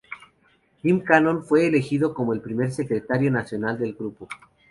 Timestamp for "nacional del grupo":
3.29-4.27